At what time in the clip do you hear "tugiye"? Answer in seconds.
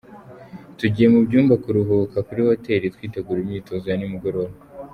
0.77-1.07